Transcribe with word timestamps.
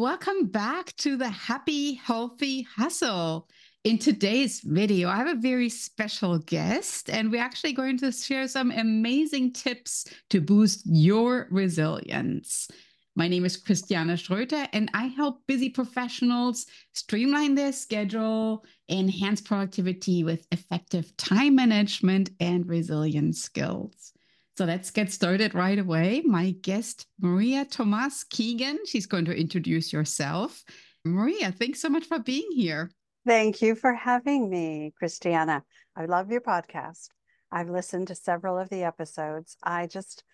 Welcome 0.00 0.46
back 0.46 0.96
to 0.96 1.18
the 1.18 1.28
Happy 1.28 1.92
Healthy 1.92 2.62
Hustle. 2.62 3.46
In 3.84 3.98
today's 3.98 4.62
video, 4.64 5.10
I 5.10 5.16
have 5.16 5.26
a 5.26 5.38
very 5.38 5.68
special 5.68 6.38
guest, 6.38 7.10
and 7.10 7.30
we're 7.30 7.42
actually 7.42 7.74
going 7.74 7.98
to 7.98 8.10
share 8.10 8.48
some 8.48 8.70
amazing 8.70 9.52
tips 9.52 10.06
to 10.30 10.40
boost 10.40 10.80
your 10.86 11.48
resilience. 11.50 12.66
My 13.14 13.28
name 13.28 13.44
is 13.44 13.58
Christiane 13.58 14.08
Schröter, 14.16 14.66
and 14.72 14.90
I 14.94 15.08
help 15.08 15.46
busy 15.46 15.68
professionals 15.68 16.64
streamline 16.94 17.54
their 17.54 17.70
schedule, 17.70 18.64
enhance 18.88 19.42
productivity 19.42 20.24
with 20.24 20.46
effective 20.50 21.14
time 21.18 21.56
management 21.56 22.30
and 22.40 22.66
resilience 22.66 23.42
skills. 23.42 24.14
So 24.56 24.64
let's 24.64 24.90
get 24.90 25.10
started 25.10 25.54
right 25.54 25.78
away. 25.78 26.22
My 26.24 26.50
guest, 26.50 27.06
Maria 27.20 27.64
Tomás 27.64 28.28
Keegan, 28.28 28.78
she's 28.86 29.06
going 29.06 29.24
to 29.24 29.34
introduce 29.34 29.92
yourself. 29.92 30.62
Maria, 31.04 31.50
thanks 31.52 31.80
so 31.80 31.88
much 31.88 32.04
for 32.04 32.18
being 32.18 32.48
here. 32.52 32.90
Thank 33.26 33.62
you 33.62 33.74
for 33.74 33.94
having 33.94 34.50
me, 34.50 34.92
Christiana. 34.98 35.64
I 35.96 36.06
love 36.06 36.30
your 36.30 36.40
podcast. 36.40 37.08
I've 37.50 37.70
listened 37.70 38.08
to 38.08 38.14
several 38.14 38.58
of 38.58 38.68
the 38.68 38.84
episodes. 38.84 39.56
I 39.62 39.86
just 39.86 40.24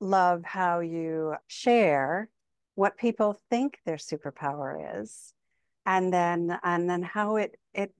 love 0.00 0.44
how 0.44 0.80
you 0.80 1.34
share 1.46 2.28
what 2.74 2.96
people 2.96 3.38
think 3.50 3.78
their 3.84 3.96
superpower 3.96 5.00
is 5.00 5.32
and 5.86 6.12
then 6.12 6.58
and 6.62 6.88
then 6.88 7.02
how 7.02 7.36
it 7.36 7.56
it 7.72 7.94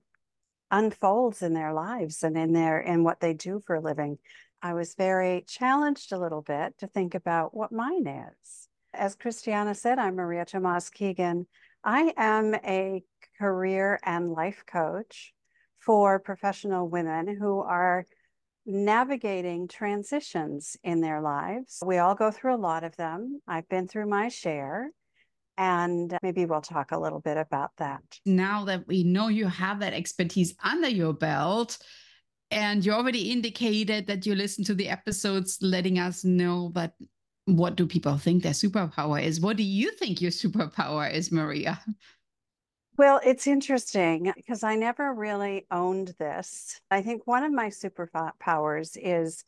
unfolds 0.71 1.41
in 1.41 1.53
their 1.53 1.73
lives 1.73 2.23
and 2.23 2.37
in 2.37 2.51
their 2.53 2.79
in 2.79 3.03
what 3.03 3.19
they 3.19 3.33
do 3.33 3.61
for 3.65 3.75
a 3.75 3.81
living 3.81 4.17
I 4.61 4.73
was 4.73 4.95
very 4.95 5.43
challenged 5.47 6.11
a 6.11 6.17
little 6.17 6.41
bit 6.41 6.77
to 6.79 6.87
think 6.87 7.15
about 7.15 7.55
what 7.55 7.71
mine 7.71 8.07
is. 8.07 8.67
As 8.93 9.15
Christiana 9.15 9.75
said, 9.75 9.99
I'm 9.99 10.15
Maria 10.15 10.45
Tomás 10.45 10.91
Keegan. 10.91 11.47
I 11.83 12.13
am 12.17 12.55
a 12.55 13.03
career 13.37 13.99
and 14.03 14.31
life 14.31 14.63
coach 14.65 15.33
for 15.79 16.19
professional 16.19 16.89
women 16.89 17.37
who 17.39 17.59
are 17.59 18.05
navigating 18.65 19.67
transitions 19.67 20.75
in 20.83 21.01
their 21.01 21.21
lives. 21.21 21.83
We 21.85 21.99
all 21.99 22.15
go 22.15 22.31
through 22.31 22.55
a 22.55 22.57
lot 22.57 22.83
of 22.83 22.95
them. 22.95 23.41
I've 23.47 23.69
been 23.69 23.87
through 23.87 24.07
my 24.07 24.29
share. 24.29 24.89
And 25.57 26.17
maybe 26.21 26.45
we'll 26.45 26.61
talk 26.61 26.91
a 26.91 26.99
little 26.99 27.21
bit 27.21 27.37
about 27.37 27.71
that. 27.77 28.01
Now 28.25 28.65
that 28.65 28.87
we 28.87 29.03
know 29.03 29.29
you 29.29 29.47
have 29.47 29.79
that 29.79 29.93
expertise 29.93 30.53
under 30.61 30.89
your 30.89 31.13
belt, 31.13 31.77
and 32.51 32.85
you 32.85 32.91
already 32.91 33.31
indicated 33.31 34.07
that 34.07 34.25
you 34.25 34.35
listen 34.35 34.63
to 34.65 34.75
the 34.75 34.89
episodes 34.89 35.57
letting 35.61 35.99
us 35.99 36.23
know 36.23 36.71
that 36.75 36.93
what 37.45 37.75
do 37.75 37.85
people 37.85 38.17
think 38.17 38.43
their 38.43 38.53
superpower 38.53 39.21
is? 39.21 39.39
What 39.39 39.57
do 39.57 39.63
you 39.63 39.91
think 39.91 40.21
your 40.21 40.31
superpower 40.31 41.11
is 41.11 41.31
maria? 41.31 41.79
Well 42.97 43.19
it's 43.25 43.45
interesting 43.45 44.31
because 44.35 44.63
i 44.63 44.75
never 44.75 45.13
really 45.13 45.67
owned 45.69 46.13
this. 46.17 46.79
I 46.89 47.01
think 47.01 47.27
one 47.27 47.43
of 47.43 47.51
my 47.51 47.67
superpowers 47.67 48.97
is 48.99 49.43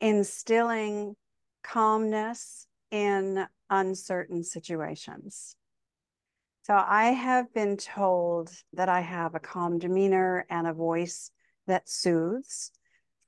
instilling 0.00 1.16
calmness 1.62 2.66
in 2.90 3.46
uncertain 3.70 4.44
situations. 4.44 5.56
So 6.62 6.74
i 6.74 7.06
have 7.06 7.52
been 7.52 7.76
told 7.76 8.50
that 8.72 8.88
i 8.88 9.00
have 9.00 9.34
a 9.34 9.40
calm 9.40 9.78
demeanor 9.78 10.46
and 10.48 10.66
a 10.66 10.72
voice 10.72 11.30
that 11.66 11.88
soothes 11.88 12.70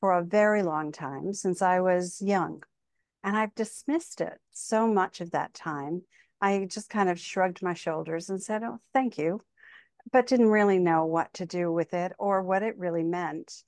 for 0.01 0.13
a 0.13 0.25
very 0.25 0.63
long 0.63 0.93
time 0.93 1.33
since 1.33 1.63
I 1.63 1.81
was 1.81 2.21
young. 2.21 2.63
And 3.23 3.37
I've 3.37 3.55
dismissed 3.55 4.21
it 4.21 4.39
so 4.53 4.87
much 4.87 5.21
of 5.21 5.31
that 5.31 5.55
time. 5.55 6.03
I 6.41 6.67
just 6.69 6.91
kind 6.91 7.09
of 7.09 7.19
shrugged 7.19 7.63
my 7.63 7.75
shoulders 7.75 8.29
and 8.29 8.43
said, 8.43 8.63
Oh, 8.63 8.81
thank 8.93 9.17
you, 9.17 9.41
but 10.13 10.27
didn't 10.27 10.51
really 10.51 10.79
know 10.79 11.07
what 11.07 11.33
to 11.35 11.47
do 11.47 11.73
with 11.73 11.95
it 11.95 12.13
or 12.19 12.43
what 12.43 12.63
it 12.63 12.77
really 12.77 13.03
meant. 13.03 13.63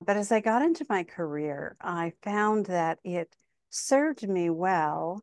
But 0.00 0.16
as 0.16 0.32
I 0.32 0.40
got 0.40 0.62
into 0.62 0.86
my 0.88 1.04
career, 1.04 1.76
I 1.80 2.14
found 2.22 2.66
that 2.66 2.98
it 3.04 3.34
served 3.68 4.26
me 4.26 4.48
well 4.50 5.22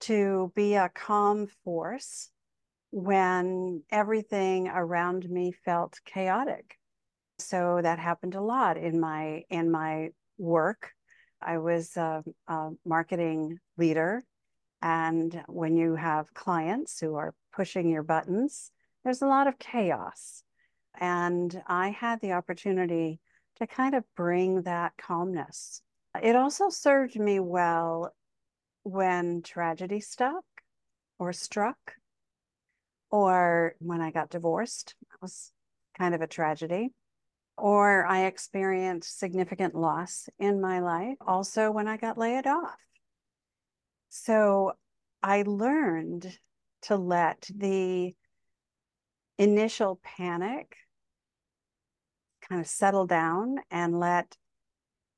to 0.00 0.52
be 0.54 0.74
a 0.74 0.88
calm 0.88 1.48
force 1.64 2.30
when 2.90 3.82
everything 3.90 4.68
around 4.68 5.28
me 5.28 5.52
felt 5.52 5.98
chaotic 6.04 6.77
so 7.38 7.80
that 7.82 7.98
happened 7.98 8.34
a 8.34 8.40
lot 8.40 8.76
in 8.76 9.00
my 9.00 9.44
in 9.48 9.70
my 9.70 10.10
work. 10.38 10.92
I 11.40 11.58
was 11.58 11.96
a, 11.96 12.24
a 12.48 12.70
marketing 12.84 13.58
leader, 13.76 14.24
and 14.82 15.42
when 15.46 15.76
you 15.76 15.94
have 15.94 16.34
clients 16.34 16.98
who 16.98 17.14
are 17.14 17.34
pushing 17.52 17.88
your 17.88 18.02
buttons, 18.02 18.72
there's 19.04 19.22
a 19.22 19.26
lot 19.26 19.46
of 19.46 19.58
chaos. 19.58 20.42
And 21.00 21.62
I 21.68 21.90
had 21.90 22.20
the 22.20 22.32
opportunity 22.32 23.20
to 23.56 23.66
kind 23.68 23.94
of 23.94 24.02
bring 24.16 24.62
that 24.62 24.94
calmness. 24.98 25.80
It 26.20 26.34
also 26.34 26.70
served 26.70 27.16
me 27.18 27.38
well 27.38 28.12
when 28.82 29.42
tragedy 29.42 30.00
stuck 30.00 30.44
or 31.20 31.32
struck, 31.32 31.94
or 33.10 33.74
when 33.78 34.00
I 34.00 34.10
got 34.10 34.30
divorced. 34.30 34.96
That 35.10 35.22
was 35.22 35.52
kind 35.96 36.16
of 36.16 36.20
a 36.20 36.26
tragedy 36.26 36.90
or 37.58 38.06
I 38.06 38.24
experienced 38.24 39.18
significant 39.18 39.74
loss 39.74 40.28
in 40.38 40.60
my 40.60 40.80
life, 40.80 41.16
also 41.20 41.70
when 41.70 41.88
I 41.88 41.96
got 41.96 42.18
laid 42.18 42.46
off. 42.46 42.78
So 44.08 44.72
I 45.22 45.42
learned 45.42 46.38
to 46.82 46.96
let 46.96 47.48
the 47.54 48.14
initial 49.38 50.00
panic 50.02 50.76
kind 52.48 52.60
of 52.60 52.66
settle 52.66 53.06
down 53.06 53.56
and 53.70 53.98
let 53.98 54.36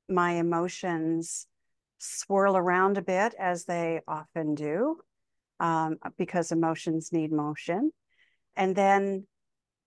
my 0.09 0.33
emotions 0.33 1.47
swirl 1.99 2.57
around 2.57 2.97
a 2.97 3.01
bit 3.01 3.33
as 3.39 3.65
they 3.65 4.01
often 4.07 4.55
do, 4.55 4.97
um, 5.59 5.97
because 6.17 6.51
emotions 6.51 7.13
need 7.13 7.31
motion. 7.31 7.91
And 8.55 8.75
then 8.75 9.27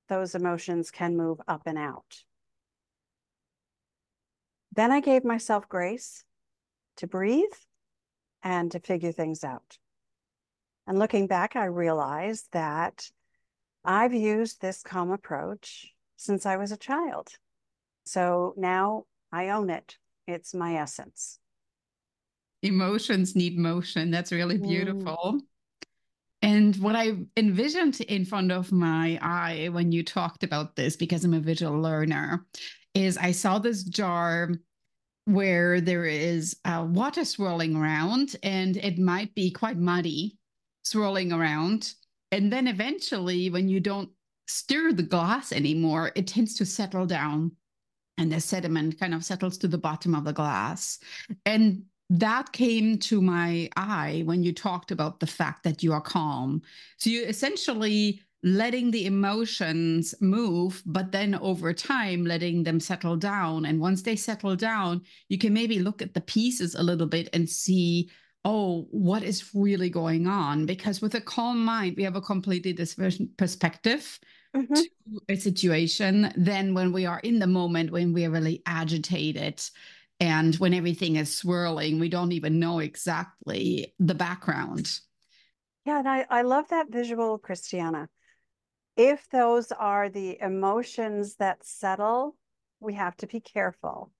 those 0.08 0.34
emotions 0.34 0.90
can 0.90 1.16
move 1.16 1.40
up 1.48 1.62
and 1.66 1.76
out. 1.76 2.24
Then 4.74 4.90
I 4.90 5.00
gave 5.00 5.24
myself 5.24 5.68
grace 5.68 6.24
to 6.96 7.06
breathe 7.06 7.52
and 8.42 8.70
to 8.72 8.80
figure 8.80 9.12
things 9.12 9.44
out. 9.44 9.78
And 10.86 10.98
looking 10.98 11.26
back, 11.26 11.56
I 11.56 11.66
realized 11.66 12.48
that 12.52 13.08
I've 13.84 14.12
used 14.12 14.60
this 14.60 14.82
calm 14.82 15.10
approach 15.10 15.92
since 16.16 16.44
I 16.44 16.56
was 16.56 16.72
a 16.72 16.76
child. 16.76 17.28
So 18.04 18.54
now 18.56 19.04
I 19.32 19.50
own 19.50 19.70
it. 19.70 19.96
It's 20.26 20.54
my 20.54 20.76
essence. 20.76 21.38
Emotions 22.62 23.36
need 23.36 23.58
motion. 23.58 24.10
That's 24.10 24.32
really 24.32 24.58
mm. 24.58 24.68
beautiful. 24.68 25.36
Mm. 25.36 25.40
And 26.42 26.76
what 26.76 26.96
I 26.96 27.12
envisioned 27.36 28.00
in 28.02 28.24
front 28.24 28.52
of 28.52 28.70
my 28.70 29.18
eye 29.22 29.68
when 29.72 29.92
you 29.92 30.02
talked 30.02 30.44
about 30.44 30.76
this, 30.76 30.96
because 30.96 31.24
I'm 31.24 31.32
a 31.32 31.40
visual 31.40 31.80
learner, 31.80 32.44
is 32.94 33.16
I 33.18 33.32
saw 33.32 33.58
this 33.58 33.82
jar 33.84 34.50
where 35.26 35.80
there 35.80 36.04
is 36.04 36.56
uh, 36.64 36.86
water 36.88 37.24
swirling 37.24 37.76
around 37.76 38.36
and 38.42 38.76
it 38.76 38.98
might 38.98 39.34
be 39.34 39.50
quite 39.50 39.78
muddy 39.78 40.38
swirling 40.82 41.32
around. 41.32 41.94
And 42.30 42.52
then 42.52 42.66
eventually, 42.68 43.48
when 43.50 43.68
you 43.68 43.80
don't 43.80 44.10
stir 44.46 44.92
the 44.92 45.02
glass 45.02 45.52
anymore, 45.52 46.12
it 46.14 46.26
tends 46.26 46.54
to 46.56 46.66
settle 46.66 47.06
down 47.06 47.52
and 48.18 48.30
the 48.30 48.40
sediment 48.40 48.98
kind 48.98 49.14
of 49.14 49.24
settles 49.24 49.58
to 49.58 49.68
the 49.68 49.78
bottom 49.78 50.14
of 50.14 50.24
the 50.24 50.32
glass. 50.32 50.98
And 51.46 51.84
that 52.10 52.52
came 52.52 52.98
to 52.98 53.20
my 53.20 53.68
eye 53.76 54.22
when 54.24 54.42
you 54.42 54.52
talked 54.52 54.90
about 54.90 55.20
the 55.20 55.26
fact 55.26 55.64
that 55.64 55.82
you 55.82 55.92
are 55.92 56.00
calm. 56.00 56.62
So 56.98 57.10
you 57.10 57.24
essentially 57.24 58.20
letting 58.44 58.90
the 58.90 59.06
emotions 59.06 60.14
move, 60.20 60.82
but 60.84 61.10
then 61.10 61.34
over 61.36 61.72
time, 61.72 62.26
letting 62.26 62.62
them 62.62 62.78
settle 62.78 63.16
down. 63.16 63.64
And 63.64 63.80
once 63.80 64.02
they 64.02 64.16
settle 64.16 64.54
down, 64.54 65.00
you 65.30 65.38
can 65.38 65.54
maybe 65.54 65.78
look 65.78 66.02
at 66.02 66.12
the 66.12 66.20
pieces 66.20 66.74
a 66.74 66.82
little 66.82 67.06
bit 67.06 67.30
and 67.32 67.48
see, 67.48 68.10
oh, 68.44 68.86
what 68.90 69.22
is 69.22 69.50
really 69.54 69.88
going 69.88 70.26
on? 70.26 70.66
Because 70.66 71.00
with 71.00 71.14
a 71.14 71.22
calm 71.22 71.64
mind, 71.64 71.94
we 71.96 72.02
have 72.02 72.16
a 72.16 72.20
completely 72.20 72.74
different 72.74 73.34
perspective 73.38 74.20
mm-hmm. 74.54 74.74
to 74.74 74.90
a 75.30 75.36
situation 75.36 76.30
than 76.36 76.74
when 76.74 76.92
we 76.92 77.06
are 77.06 77.20
in 77.20 77.38
the 77.38 77.46
moment, 77.46 77.92
when 77.92 78.12
we 78.12 78.26
are 78.26 78.30
really 78.30 78.62
agitated. 78.66 79.62
And 80.20 80.54
when 80.56 80.74
everything 80.74 81.16
is 81.16 81.34
swirling, 81.34 81.98
we 81.98 82.10
don't 82.10 82.32
even 82.32 82.60
know 82.60 82.80
exactly 82.80 83.94
the 83.98 84.14
background. 84.14 85.00
Yeah, 85.86 85.98
and 86.00 86.08
I, 86.08 86.26
I 86.28 86.42
love 86.42 86.68
that 86.68 86.90
visual, 86.90 87.38
Christiana 87.38 88.10
if 88.96 89.28
those 89.30 89.72
are 89.72 90.08
the 90.08 90.40
emotions 90.40 91.36
that 91.36 91.64
settle, 91.64 92.36
we 92.80 92.94
have 92.94 93.16
to 93.18 93.26
be 93.26 93.40
careful 93.40 94.12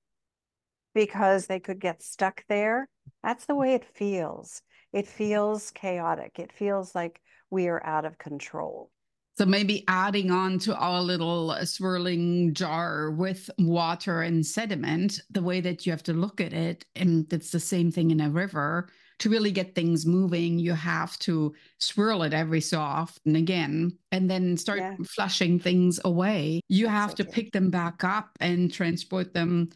because 0.94 1.46
they 1.46 1.60
could 1.60 1.80
get 1.80 2.02
stuck 2.02 2.44
there. 2.48 2.88
That's 3.22 3.46
the 3.46 3.54
way 3.54 3.74
it 3.74 3.84
feels. 3.84 4.62
It 4.92 5.06
feels 5.06 5.70
chaotic. 5.70 6.38
It 6.38 6.52
feels 6.52 6.94
like 6.94 7.20
we 7.50 7.68
are 7.68 7.84
out 7.84 8.04
of 8.04 8.18
control. 8.18 8.90
So 9.36 9.44
maybe 9.44 9.84
adding 9.88 10.30
on 10.30 10.60
to 10.60 10.76
our 10.76 11.02
little 11.02 11.50
uh, 11.50 11.64
swirling 11.64 12.54
jar 12.54 13.10
with 13.10 13.50
water 13.58 14.22
and 14.22 14.46
sediment, 14.46 15.20
the 15.30 15.42
way 15.42 15.60
that 15.60 15.84
you 15.84 15.90
have 15.90 16.04
to 16.04 16.12
look 16.12 16.40
at 16.40 16.52
it, 16.52 16.84
and 16.94 17.30
it's 17.32 17.50
the 17.50 17.58
same 17.58 17.90
thing 17.90 18.12
in 18.12 18.20
a 18.20 18.30
river. 18.30 18.88
To 19.20 19.30
really 19.30 19.52
get 19.52 19.74
things 19.74 20.04
moving, 20.04 20.58
you 20.58 20.72
have 20.72 21.18
to 21.20 21.54
swirl 21.78 22.22
it 22.22 22.34
every 22.34 22.60
so 22.60 22.80
often 22.80 23.36
again, 23.36 23.96
and 24.12 24.30
then 24.30 24.56
start 24.56 24.80
yeah. 24.80 24.96
flushing 25.06 25.58
things 25.58 26.00
away. 26.04 26.60
You 26.68 26.86
That's 26.86 26.94
have 26.94 27.10
so 27.10 27.16
to 27.16 27.24
true. 27.24 27.32
pick 27.32 27.52
them 27.52 27.70
back 27.70 28.04
up 28.04 28.30
and 28.40 28.72
transport 28.72 29.32
them 29.32 29.70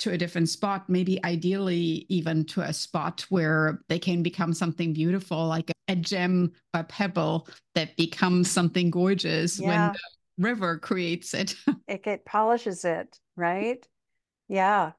to 0.00 0.10
a 0.10 0.18
different 0.18 0.48
spot, 0.48 0.88
maybe 0.88 1.22
ideally 1.24 2.06
even 2.08 2.44
to 2.44 2.62
a 2.62 2.72
spot 2.72 3.24
where 3.28 3.80
they 3.88 3.98
can 3.98 4.22
become 4.22 4.52
something 4.52 4.92
beautiful, 4.92 5.46
like 5.46 5.70
a 5.88 5.96
gem 5.96 6.52
a 6.72 6.84
pebble 6.84 7.48
that 7.74 7.96
becomes 7.96 8.50
something 8.50 8.90
gorgeous 8.90 9.60
yeah. 9.60 9.68
when 9.68 9.92
the 9.92 10.48
river 10.48 10.78
creates 10.78 11.34
it. 11.34 11.54
it, 11.88 12.06
it 12.06 12.24
polishes 12.24 12.84
it, 12.84 13.18
right? 13.36 13.86
Yeah. 14.48 14.92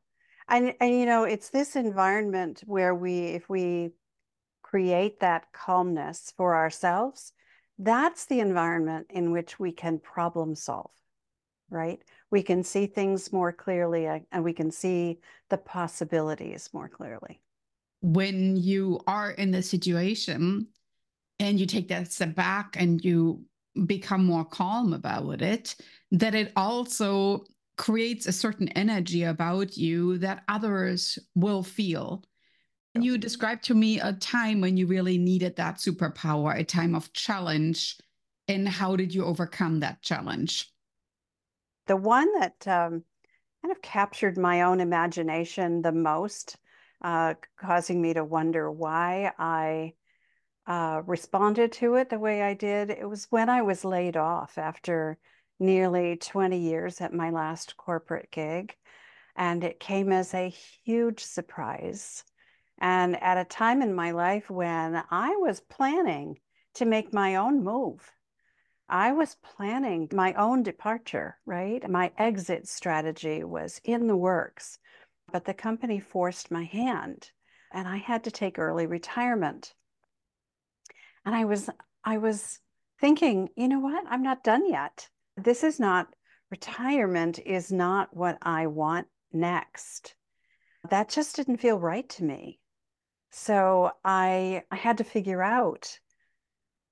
And, 0.47 0.73
and 0.79 0.91
you 0.91 1.05
know, 1.05 1.23
it's 1.23 1.49
this 1.49 1.75
environment 1.75 2.63
where 2.65 2.93
we, 2.93 3.19
if 3.27 3.49
we 3.49 3.91
create 4.61 5.19
that 5.21 5.51
calmness 5.53 6.33
for 6.35 6.55
ourselves, 6.55 7.33
that's 7.79 8.25
the 8.25 8.39
environment 8.39 9.07
in 9.09 9.31
which 9.31 9.59
we 9.59 9.71
can 9.71 9.99
problem 9.99 10.55
solve, 10.55 10.91
right? 11.69 12.01
we 12.35 12.43
can 12.43 12.63
see 12.63 12.85
things 12.85 13.31
more 13.31 13.53
clearly 13.53 14.07
uh, 14.07 14.19
and 14.31 14.43
we 14.43 14.51
can 14.51 14.69
see 14.69 15.19
the 15.49 15.57
possibilities 15.57 16.69
more 16.73 16.89
clearly. 16.89 17.39
When 18.01 18.57
you 18.57 18.99
are 19.07 19.31
in 19.31 19.51
the 19.51 19.61
situation 19.61 20.67
and 21.39 21.57
you 21.57 21.65
take 21.65 21.87
that 21.87 22.11
step 22.11 22.35
back 22.35 22.75
and 22.77 23.03
you 23.03 23.45
become 23.85 24.25
more 24.25 24.43
calm 24.43 24.91
about 24.91 25.41
it, 25.41 25.75
that 26.11 26.35
it 26.35 26.51
also 26.57 27.45
creates 27.77 28.25
a 28.25 28.31
certain 28.31 28.69
energy 28.69 29.23
about 29.23 29.77
you 29.77 30.17
that 30.19 30.43
others 30.47 31.19
will 31.35 31.63
feel. 31.63 32.23
Can 32.93 33.01
you 33.01 33.17
described 33.17 33.63
to 33.65 33.73
me 33.73 33.99
a 33.99 34.13
time 34.13 34.61
when 34.61 34.77
you 34.77 34.87
really 34.87 35.17
needed 35.17 35.57
that 35.57 35.77
superpower, 35.77 36.57
a 36.57 36.63
time 36.63 36.95
of 36.95 37.11
challenge, 37.11 37.97
and 38.47 38.67
how 38.67 38.95
did 38.95 39.13
you 39.13 39.25
overcome 39.25 39.81
that 39.81 40.01
challenge? 40.01 40.71
The 41.87 41.97
one 41.97 42.31
that 42.39 42.67
um, 42.67 43.03
kind 43.61 43.71
of 43.71 43.81
captured 43.81 44.37
my 44.37 44.61
own 44.61 44.79
imagination 44.79 45.81
the 45.81 45.91
most, 45.91 46.55
uh, 47.01 47.33
causing 47.59 48.01
me 48.01 48.13
to 48.13 48.23
wonder 48.23 48.71
why 48.71 49.33
I 49.37 49.93
uh, 50.67 51.01
responded 51.05 51.73
to 51.73 51.95
it 51.95 52.09
the 52.09 52.19
way 52.19 52.41
I 52.41 52.53
did, 52.53 52.89
it 52.89 53.07
was 53.07 53.27
when 53.29 53.49
I 53.49 53.61
was 53.61 53.85
laid 53.85 54.17
off 54.17 54.57
after 54.57 55.17
nearly 55.59 56.17
20 56.17 56.57
years 56.57 57.01
at 57.01 57.13
my 57.13 57.29
last 57.29 57.77
corporate 57.77 58.29
gig. 58.31 58.75
And 59.35 59.63
it 59.63 59.79
came 59.79 60.11
as 60.11 60.33
a 60.33 60.49
huge 60.83 61.23
surprise. 61.23 62.23
And 62.79 63.21
at 63.21 63.37
a 63.37 63.45
time 63.45 63.81
in 63.81 63.93
my 63.93 64.11
life 64.11 64.49
when 64.49 65.01
I 65.09 65.35
was 65.37 65.61
planning 65.61 66.39
to 66.75 66.85
make 66.85 67.13
my 67.13 67.35
own 67.35 67.63
move 67.63 68.11
I 68.87 69.13
was 69.13 69.35
planning 69.35 70.09
my 70.13 70.33
own 70.33 70.61
departure, 70.61 71.39
right? 71.45 71.87
My 71.89 72.11
exit 72.17 72.67
strategy 72.67 73.43
was 73.43 73.81
in 73.83 74.05
the 74.07 74.15
works, 74.15 74.77
but 75.31 75.45
the 75.45 75.55
company 75.55 75.99
forced 75.99 76.51
my 76.51 76.65
hand 76.65 77.31
and 77.71 77.87
I 77.87 77.97
had 77.97 78.23
to 78.25 78.31
take 78.31 78.59
early 78.59 78.85
retirement. 78.85 79.73
And 81.25 81.33
I 81.35 81.45
was 81.45 81.69
I 82.03 82.19
was 82.19 82.59
thinking, 83.01 83.49
you 83.55 83.67
know 83.67 83.79
what? 83.79 84.05
I'm 84.07 84.21
not 84.21 84.43
done 84.43 84.69
yet. 84.69 85.09
This 85.37 85.63
is 85.63 85.79
not 85.79 86.07
retirement 86.49 87.39
is 87.39 87.71
not 87.71 88.15
what 88.15 88.37
I 88.41 88.67
want 88.67 89.07
next. 89.33 90.15
That 90.89 91.09
just 91.09 91.35
didn't 91.35 91.57
feel 91.57 91.79
right 91.79 92.07
to 92.09 92.23
me. 92.23 92.59
So 93.31 93.91
I 94.03 94.63
I 94.71 94.75
had 94.75 94.99
to 94.99 95.03
figure 95.03 95.41
out 95.41 95.99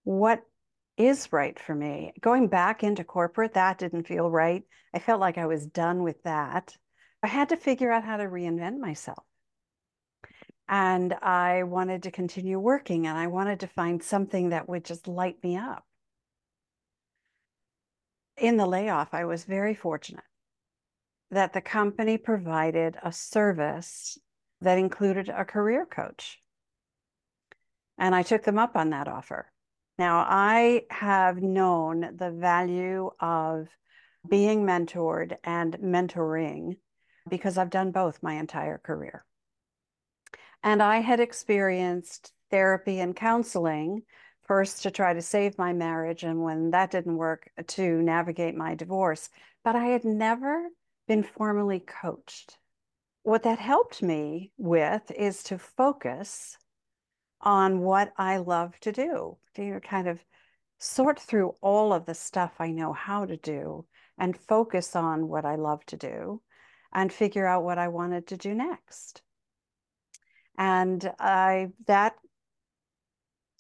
what 0.03 0.43
is 0.97 1.31
right 1.31 1.57
for 1.59 1.73
me. 1.73 2.13
Going 2.21 2.47
back 2.47 2.83
into 2.83 3.03
corporate, 3.03 3.53
that 3.53 3.77
didn't 3.77 4.07
feel 4.07 4.29
right. 4.29 4.63
I 4.93 4.99
felt 4.99 5.21
like 5.21 5.37
I 5.37 5.47
was 5.47 5.65
done 5.65 6.03
with 6.03 6.21
that. 6.23 6.75
I 7.23 7.27
had 7.27 7.49
to 7.49 7.57
figure 7.57 7.91
out 7.91 8.03
how 8.03 8.17
to 8.17 8.25
reinvent 8.25 8.77
myself. 8.77 9.23
And 10.67 11.13
I 11.13 11.63
wanted 11.63 12.03
to 12.03 12.11
continue 12.11 12.59
working 12.59 13.07
and 13.07 13.17
I 13.17 13.27
wanted 13.27 13.61
to 13.61 13.67
find 13.67 14.03
something 14.03 14.49
that 14.49 14.67
would 14.67 14.85
just 14.85 15.07
light 15.07 15.41
me 15.43 15.57
up. 15.57 15.85
In 18.43 18.57
the 18.57 18.65
layoff, 18.65 19.13
I 19.13 19.23
was 19.23 19.45
very 19.45 19.73
fortunate 19.73 20.25
that 21.31 21.53
the 21.53 21.61
company 21.61 22.17
provided 22.17 22.97
a 23.01 23.09
service 23.09 24.17
that 24.59 24.77
included 24.77 25.29
a 25.29 25.45
career 25.45 25.85
coach. 25.85 26.41
And 27.97 28.13
I 28.13 28.21
took 28.21 28.43
them 28.43 28.59
up 28.59 28.75
on 28.75 28.89
that 28.89 29.07
offer. 29.07 29.49
Now, 29.97 30.25
I 30.27 30.81
have 30.89 31.41
known 31.41 32.17
the 32.17 32.31
value 32.31 33.11
of 33.21 33.69
being 34.27 34.65
mentored 34.65 35.37
and 35.45 35.77
mentoring 35.77 36.75
because 37.29 37.57
I've 37.57 37.69
done 37.69 37.91
both 37.91 38.21
my 38.21 38.33
entire 38.33 38.77
career. 38.77 39.23
And 40.61 40.83
I 40.83 40.97
had 40.97 41.21
experienced 41.21 42.33
therapy 42.51 42.99
and 42.99 43.15
counseling 43.15 44.01
first 44.53 44.83
to 44.83 44.91
try 44.91 45.15
to 45.15 45.21
save 45.35 45.57
my 45.57 45.73
marriage, 45.73 46.21
and 46.21 46.43
when 46.43 46.69
that 46.69 46.91
didn't 46.91 47.17
work, 47.17 47.49
uh, 47.57 47.63
to 47.65 48.03
navigate 48.03 48.53
my 48.53 48.75
divorce. 48.75 49.31
But 49.63 49.75
I 49.75 49.85
had 49.85 50.05
never 50.05 50.67
been 51.07 51.23
formally 51.23 51.79
coached. 51.79 52.59
What 53.23 53.41
that 53.43 53.57
helped 53.57 54.03
me 54.03 54.51
with 54.59 55.09
is 55.09 55.41
to 55.45 55.57
focus 55.57 56.55
on 57.41 57.79
what 57.79 58.13
I 58.15 58.37
love 58.37 58.79
to 58.81 58.91
do, 58.91 59.37
to 59.55 59.79
kind 59.79 60.07
of 60.07 60.23
sort 60.77 61.19
through 61.19 61.55
all 61.59 61.91
of 61.91 62.05
the 62.05 62.13
stuff 62.13 62.51
I 62.59 62.69
know 62.69 62.93
how 62.93 63.25
to 63.25 63.37
do 63.37 63.87
and 64.19 64.37
focus 64.37 64.95
on 64.95 65.29
what 65.29 65.45
I 65.45 65.55
love 65.55 65.83
to 65.87 65.97
do 65.97 66.43
and 66.93 67.11
figure 67.11 67.47
out 67.47 67.63
what 67.63 67.79
I 67.79 67.87
wanted 67.87 68.27
to 68.27 68.37
do 68.37 68.53
next. 68.53 69.23
And 70.59 71.11
I 71.19 71.71
that 71.87 72.13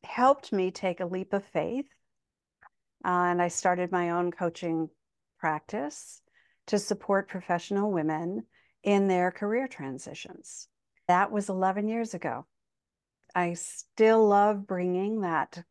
helped 0.03 0.51
me 0.51 0.71
take 0.71 0.99
a 0.99 1.05
leap 1.05 1.33
of 1.33 1.43
faith. 1.45 1.85
Uh, 3.05 3.31
and 3.31 3.41
I 3.41 3.49
started 3.49 3.91
my 3.91 4.11
own 4.11 4.31
coaching 4.31 4.89
practice 5.39 6.21
to 6.67 6.79
support 6.79 7.27
professional 7.27 7.91
women 7.91 8.43
in 8.83 9.07
their 9.07 9.31
career 9.31 9.67
transitions. 9.67 10.67
That 11.07 11.31
was 11.31 11.49
11 11.49 11.87
years 11.87 12.13
ago. 12.13 12.45
I 13.35 13.53
still 13.53 14.25
love 14.27 14.67
bringing 14.67 15.21
that 15.21 15.63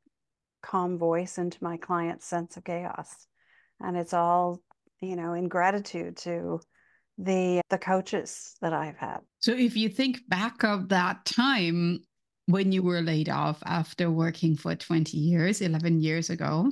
calm 0.63 0.99
voice 0.99 1.39
into 1.39 1.63
my 1.63 1.77
client's 1.77 2.27
sense 2.27 2.57
of 2.57 2.65
chaos. 2.65 3.27
And 3.81 3.97
it's 3.97 4.15
all, 4.15 4.61
you 5.01 5.17
know, 5.17 5.33
in 5.35 5.49
gratitude 5.49 6.17
to 6.19 6.61
the 7.19 7.61
the 7.69 7.79
coaches 7.79 8.57
that 8.63 8.73
I've 8.73 8.97
had. 8.97 9.19
So 9.41 9.53
if 9.53 9.77
you 9.77 9.89
think 9.89 10.21
back 10.29 10.65
of 10.65 10.89
that 10.89 11.25
time 11.25 12.01
when 12.47 12.73
you 12.73 12.83
were 12.83 13.01
laid 13.01 13.29
off 13.29 13.63
after 13.65 14.11
working 14.11 14.57
for 14.57 14.75
20 14.75 15.17
years, 15.17 15.61
11 15.61 16.01
years 16.01 16.31
ago, 16.31 16.71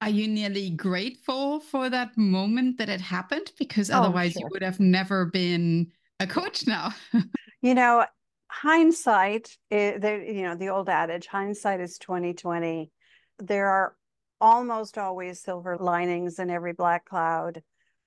are 0.00 0.10
you 0.10 0.28
nearly 0.28 0.68
grateful 0.68 1.60
for 1.60 1.88
that 1.88 2.16
moment 2.18 2.76
that 2.76 2.90
it 2.90 3.00
happened? 3.00 3.50
Because 3.58 3.90
oh, 3.90 4.00
otherwise 4.00 4.32
sure. 4.32 4.42
you 4.42 4.48
would 4.52 4.62
have 4.62 4.78
never 4.78 5.24
been 5.24 5.90
a 6.20 6.26
coach 6.26 6.66
now. 6.66 6.92
you 7.62 7.74
know, 7.74 8.04
hindsight, 8.48 9.56
eh, 9.70 9.98
it, 10.02 10.36
you 10.36 10.42
know, 10.42 10.56
the 10.56 10.68
old 10.68 10.90
adage, 10.90 11.26
hindsight 11.26 11.80
is 11.80 11.96
2020. 11.96 12.90
There 13.38 13.66
are 13.66 13.96
almost 14.42 14.98
always 14.98 15.40
silver 15.40 15.78
linings 15.78 16.38
in 16.38 16.50
every 16.50 16.74
black 16.74 17.06
cloud. 17.06 17.62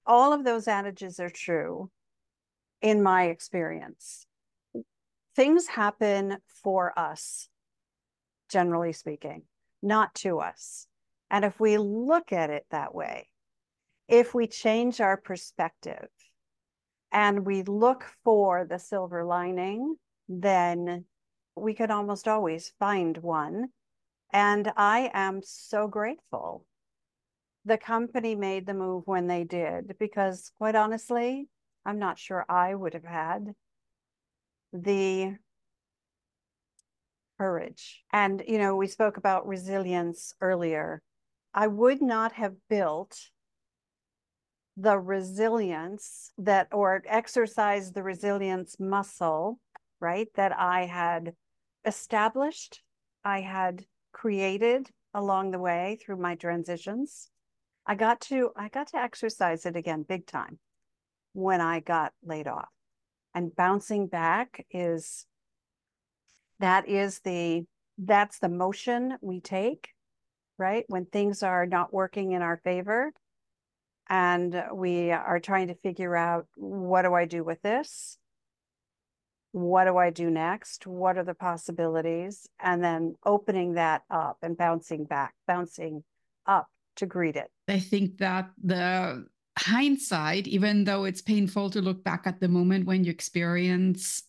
All 0.06 0.34
of 0.34 0.44
those 0.44 0.68
adages 0.68 1.20
are 1.20 1.32
true 1.32 1.90
in 2.80 3.02
my 3.02 3.24
experience. 3.24 4.27
Things 5.38 5.68
happen 5.68 6.40
for 6.64 6.98
us, 6.98 7.48
generally 8.50 8.92
speaking, 8.92 9.44
not 9.84 10.16
to 10.16 10.40
us. 10.40 10.88
And 11.30 11.46
if 11.46 11.60
we 11.60 11.78
look 11.78 12.34
at 12.34 12.50
it 12.50 12.66
that 12.72 12.96
way, 12.96 13.30
if 14.08 14.34
we 14.34 14.48
change 14.48 15.00
our 15.00 15.16
perspective 15.16 16.08
and 17.12 17.46
we 17.46 17.62
look 17.62 18.04
for 18.24 18.66
the 18.66 18.80
silver 18.80 19.24
lining, 19.24 19.98
then 20.28 21.06
we 21.56 21.76
could 21.76 21.92
almost 21.92 22.28
always 22.28 22.74
find 22.80 23.16
one. 23.18 23.68
And 24.34 24.74
I 24.76 25.12
am 25.14 25.42
so 25.44 25.88
grateful 25.88 26.66
the 27.64 27.78
company 27.78 28.34
made 28.34 28.66
the 28.66 28.74
move 28.74 29.04
when 29.06 29.28
they 29.28 29.44
did, 29.44 30.00
because 30.00 30.52
quite 30.58 30.74
honestly, 30.74 31.48
I'm 31.86 32.00
not 32.00 32.18
sure 32.18 32.44
I 32.50 32.74
would 32.74 32.96
have 32.96 33.06
had 33.06 33.54
the 34.74 35.36
courage. 37.38 38.04
And, 38.12 38.44
you 38.48 38.58
know, 38.58 38.76
we 38.76 38.88
spoke 38.88 39.18
about 39.18 39.48
resilience 39.48 40.34
earlier. 40.42 41.02
I 41.54 41.68
would 41.68 42.02
not 42.02 42.34
have 42.34 42.56
built 42.70 43.18
the 44.76 44.98
resilience 44.98 46.32
that, 46.38 46.68
or 46.72 47.04
exercised 47.08 47.94
the 47.94 48.04
resilience 48.04 48.80
muscle, 48.80 49.60
right, 50.00 50.28
that 50.36 50.52
I 50.58 50.86
had 50.86 51.34
established, 51.86 52.82
I 53.24 53.42
had 53.42 53.86
created 54.12 54.90
along 55.14 55.52
the 55.52 55.60
way 55.60 55.98
through 56.02 56.18
my 56.18 56.36
transitions. 56.36 57.30
I 57.86 57.96
got 57.96 58.22
to 58.22 58.52
I 58.56 58.70
got 58.70 58.88
to 58.88 58.98
exercise 58.98 59.66
it 59.66 59.76
again 59.76 60.04
big 60.04 60.28
time 60.28 60.60
when 61.34 61.62
I 61.62 61.80
got 61.80 62.14
laid 62.24 62.48
off. 62.48 62.70
And 63.38 63.56
bouncing 63.56 64.08
back 64.08 64.66
is 64.72 65.28
that 66.60 66.90
is 66.90 67.20
the 67.20 67.66
that's 68.00 68.40
the 68.40 68.50
motion 68.50 69.16
we 69.22 69.42
take, 69.42 69.90
right? 70.58 70.86
When 70.88 71.06
things 71.06 71.44
are 71.44 71.68
not 71.68 71.94
working 71.94 72.32
in 72.32 72.42
our 72.42 72.58
favor 72.64 73.12
and 74.10 74.64
we 74.74 75.12
are 75.12 75.40
trying 75.40 75.68
to 75.68 75.76
figure 75.76 76.16
out 76.16 76.48
what 76.56 77.04
do 77.04 77.14
I 77.14 77.26
do 77.26 77.44
with 77.44 77.62
this? 77.62 78.18
What 79.52 79.86
do 79.86 79.98
I 79.98 80.10
do 80.10 80.32
next? 80.32 80.88
What 80.88 81.20
are 81.20 81.24
the 81.24 81.36
possibilities? 81.36 82.48
And 82.60 82.84
then 82.84 83.18
opening 83.24 83.76
that 83.76 84.02
up 84.10 84.38
and 84.42 84.58
bouncing 84.58 85.06
back, 85.06 85.36
bouncing 85.46 86.04
up 86.48 86.66
to 86.96 87.06
greet 87.06 87.36
it. 87.36 87.52
I 87.68 87.78
think 87.78 88.18
that 88.18 88.50
the 88.64 89.28
hindsight, 89.58 90.48
even 90.48 90.84
though 90.84 91.06
it's 91.06 91.22
painful 91.22 91.70
to 91.72 91.82
look 91.82 92.04
back 92.04 92.26
at 92.26 92.40
the 92.40 92.48
moment 92.48 92.86
when 92.86 93.04
you 93.04 93.12
experience 93.12 94.24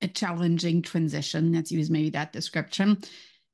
a 0.00 0.08
challenging 0.08 0.82
transition, 0.82 1.52
let's 1.52 1.72
use 1.72 1.90
maybe 1.90 2.10
that 2.10 2.32
description, 2.32 2.98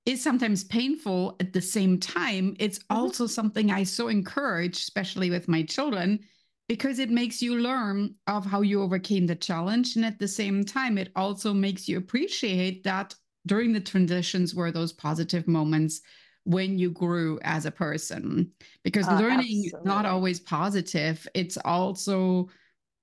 is 0.06 0.23
sometimes 0.23 0.64
painful 0.64 1.37
at 1.40 1.52
the 1.52 1.61
same 1.61 1.99
time. 1.99 2.54
It's 2.58 2.78
mm-hmm. 2.80 2.96
also 2.96 3.26
something 3.26 3.70
I 3.70 3.84
so 3.84 4.08
encourage, 4.08 4.78
especially 4.78 5.30
with 5.30 5.49
my 5.49 5.62
children, 5.62 6.20
because 6.68 6.99
it 6.99 7.11
makes 7.11 7.42
you 7.42 7.58
learn 7.58 8.14
of 8.26 8.44
how 8.44 8.61
you 8.61 8.82
overcame 8.82 9.26
the 9.26 9.34
challenge. 9.34 9.96
And 9.96 10.04
at 10.04 10.18
the 10.18 10.28
same 10.28 10.64
time, 10.64 10.99
it 10.99 11.12
also 11.16 11.52
makes 11.52 11.88
you 11.88 11.99
appreciate 11.99 12.84
that 12.84 13.14
during 13.46 13.73
the 13.73 13.80
transitions 13.80 14.54
were 14.54 14.73
those 14.73 14.92
positive 14.92 15.46
moments 15.46 16.00
when 16.44 16.78
you 16.78 16.90
grew 16.90 17.38
as 17.42 17.66
a 17.66 17.70
person 17.70 18.50
because 18.82 19.08
uh, 19.08 19.18
learning 19.18 19.64
absolutely. 19.66 19.80
not 19.84 20.06
always 20.06 20.38
positive 20.40 21.26
it's 21.34 21.56
also 21.64 22.48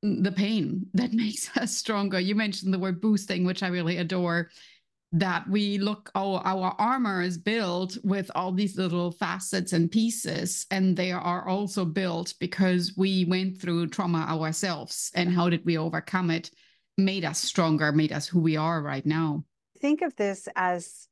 the 0.04 0.32
pain 0.32 0.86
that 0.94 1.14
makes 1.14 1.56
us 1.58 1.76
stronger 1.76 2.20
you 2.20 2.36
mentioned 2.36 2.74
the 2.74 2.80
word 2.80 3.02
boosting 3.02 3.44
which 3.44 3.64
i 3.64 3.68
really 3.68 3.98
adore 3.98 4.50
that 5.14 5.48
we 5.50 5.78
look 5.78 6.10
our 6.16 6.42
our 6.46 6.74
armor 6.80 7.22
is 7.22 7.38
built 7.38 7.98
with 8.04 8.32
all 8.34 8.52
these 8.52 8.78
little 8.78 9.12
facets 9.12 9.74
and 9.74 9.92
pieces 9.92 10.66
and 10.72 10.96
they 10.96 11.12
are 11.12 11.48
also 11.48 11.84
built 11.84 12.34
because 12.40 12.94
we 12.96 13.26
went 13.26 13.60
through 13.60 13.88
trauma 13.88 14.20
ourselves 14.20 15.12
and 15.16 15.34
how 15.34 15.50
did 15.50 15.66
we 15.66 15.78
overcome 15.78 16.30
it 16.30 16.50
made 16.98 17.26
us 17.26 17.40
stronger 17.40 17.92
made 17.92 18.14
us 18.14 18.28
who 18.28 18.40
we 18.40 18.56
are 18.56 18.82
right 18.82 19.06
now 19.06 19.44
think 19.82 20.02
of 20.02 20.16
this 20.16 20.48
as 20.56 21.10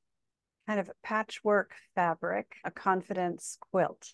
kind 0.70 0.80
of 0.80 0.92
patchwork 1.02 1.74
fabric, 1.96 2.58
a 2.64 2.70
confidence 2.70 3.58
quilt. 3.72 4.14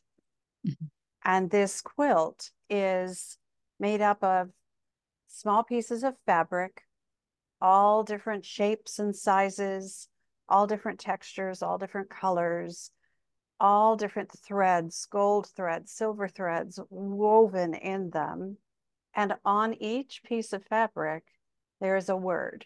Mm-hmm. 0.65 0.85
And 1.25 1.50
this 1.50 1.81
quilt 1.81 2.50
is 2.69 3.38
made 3.77 4.00
up 4.00 4.24
of 4.24 4.51
small 5.27 5.65
pieces 5.65 6.05
of 6.05 6.15
fabric, 6.25 6.83
all 7.59 8.03
different 8.03 8.45
shapes 8.45 9.00
and 9.00 9.13
sizes, 9.13 10.07
all 10.47 10.65
different 10.65 10.97
textures, 10.97 11.62
all 11.62 11.77
different 11.77 12.09
colors, 12.09 12.89
all 13.59 13.97
different 13.97 14.31
threads, 14.31 15.05
gold 15.12 15.50
threads, 15.57 15.91
silver 15.91 16.29
threads 16.29 16.79
woven 16.89 17.74
in 17.74 18.12
them. 18.12 18.55
And 19.13 19.33
on 19.43 19.74
each 19.74 20.24
piece 20.24 20.53
of 20.53 20.63
fabric, 20.63 21.24
there 21.81 21.97
is 21.97 22.07
a 22.07 22.15
word. 22.15 22.65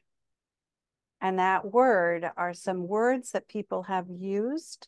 And 1.22 1.40
that 1.40 1.72
word 1.72 2.30
are 2.38 2.54
some 2.54 2.88
words 2.88 3.32
that 3.32 3.48
people 3.48 3.84
have 3.84 4.08
used 4.10 4.88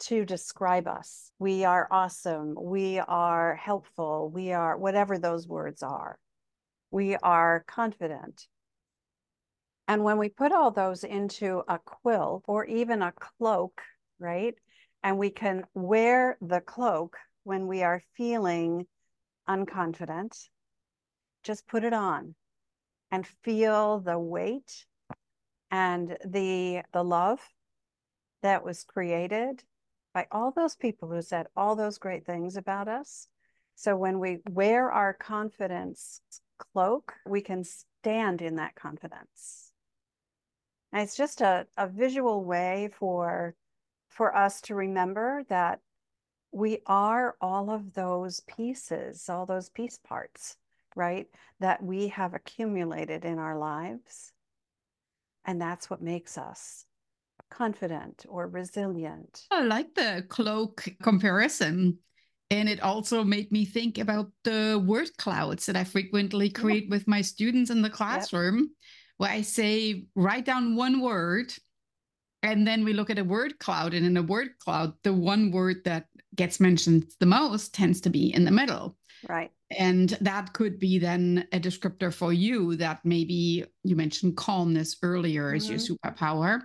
to 0.00 0.24
describe 0.24 0.86
us. 0.86 1.30
We 1.38 1.64
are 1.64 1.88
awesome. 1.90 2.54
We 2.56 2.98
are 2.98 3.54
helpful. 3.54 4.30
We 4.32 4.52
are 4.52 4.76
whatever 4.76 5.18
those 5.18 5.46
words 5.46 5.82
are. 5.82 6.18
We 6.90 7.16
are 7.16 7.64
confident. 7.66 8.46
And 9.86 10.04
when 10.04 10.18
we 10.18 10.28
put 10.28 10.52
all 10.52 10.70
those 10.70 11.04
into 11.04 11.62
a 11.68 11.78
quilt 11.78 12.44
or 12.46 12.64
even 12.64 13.02
a 13.02 13.12
cloak, 13.12 13.80
right? 14.18 14.54
And 15.02 15.18
we 15.18 15.30
can 15.30 15.64
wear 15.74 16.36
the 16.40 16.60
cloak 16.60 17.16
when 17.44 17.66
we 17.66 17.82
are 17.82 18.02
feeling 18.16 18.86
unconfident, 19.48 20.36
just 21.42 21.66
put 21.66 21.84
it 21.84 21.92
on 21.92 22.34
and 23.10 23.26
feel 23.26 24.00
the 24.00 24.18
weight 24.18 24.86
and 25.70 26.16
the 26.24 26.82
the 26.92 27.04
love 27.04 27.40
that 28.42 28.64
was 28.64 28.84
created 28.84 29.64
by 30.14 30.26
all 30.30 30.50
those 30.50 30.76
people 30.76 31.08
who 31.08 31.22
said 31.22 31.46
all 31.56 31.76
those 31.76 31.98
great 31.98 32.24
things 32.24 32.56
about 32.56 32.88
us. 32.88 33.28
So 33.74 33.96
when 33.96 34.18
we 34.18 34.38
wear 34.50 34.90
our 34.90 35.12
confidence 35.12 36.20
cloak, 36.58 37.14
we 37.26 37.40
can 37.40 37.64
stand 37.64 38.42
in 38.42 38.56
that 38.56 38.74
confidence. 38.74 39.72
And 40.92 41.02
it's 41.02 41.16
just 41.16 41.40
a, 41.40 41.66
a 41.76 41.86
visual 41.86 42.44
way 42.44 42.90
for 42.98 43.54
for 44.08 44.34
us 44.34 44.60
to 44.62 44.74
remember 44.74 45.44
that 45.48 45.80
we 46.50 46.80
are 46.86 47.36
all 47.40 47.70
of 47.70 47.94
those 47.94 48.40
pieces, 48.40 49.28
all 49.28 49.44
those 49.46 49.68
piece 49.68 49.98
parts, 49.98 50.56
right? 50.96 51.26
That 51.60 51.82
we 51.82 52.08
have 52.08 52.34
accumulated 52.34 53.24
in 53.24 53.38
our 53.38 53.58
lives. 53.58 54.32
And 55.44 55.60
that's 55.60 55.88
what 55.88 56.02
makes 56.02 56.36
us 56.36 56.84
confident 57.50 58.26
or 58.28 58.46
resilient. 58.46 59.46
I 59.50 59.62
like 59.62 59.94
the 59.94 60.24
cloak 60.28 60.86
comparison. 61.02 61.98
And 62.50 62.68
it 62.68 62.80
also 62.80 63.24
made 63.24 63.52
me 63.52 63.64
think 63.64 63.98
about 63.98 64.30
the 64.44 64.82
word 64.84 65.10
clouds 65.18 65.66
that 65.66 65.76
I 65.76 65.84
frequently 65.84 66.48
create 66.48 66.84
yep. 66.84 66.90
with 66.90 67.08
my 67.08 67.20
students 67.20 67.70
in 67.70 67.82
the 67.82 67.90
classroom, 67.90 68.58
yep. 68.58 68.68
where 69.18 69.30
I 69.30 69.42
say, 69.42 70.06
write 70.14 70.46
down 70.46 70.74
one 70.74 71.00
word. 71.00 71.52
And 72.42 72.66
then 72.66 72.84
we 72.84 72.94
look 72.94 73.10
at 73.10 73.18
a 73.18 73.24
word 73.24 73.58
cloud. 73.58 73.92
And 73.92 74.06
in 74.06 74.16
a 74.16 74.22
word 74.22 74.50
cloud, 74.60 74.94
the 75.02 75.12
one 75.12 75.50
word 75.50 75.84
that 75.84 76.06
gets 76.34 76.60
mentioned 76.60 77.10
the 77.20 77.26
most 77.26 77.74
tends 77.74 78.00
to 78.02 78.10
be 78.10 78.32
in 78.32 78.44
the 78.44 78.50
middle. 78.50 78.96
Right. 79.28 79.50
And 79.70 80.10
that 80.20 80.54
could 80.54 80.78
be 80.78 80.98
then 80.98 81.46
a 81.52 81.60
descriptor 81.60 82.12
for 82.12 82.32
you 82.32 82.74
that 82.76 83.04
maybe 83.04 83.64
you 83.84 83.96
mentioned 83.96 84.36
calmness 84.36 84.96
earlier 85.02 85.48
mm-hmm. 85.48 85.56
as 85.56 85.68
your 85.68 85.78
mm-hmm. 85.78 86.08
superpower. 86.08 86.62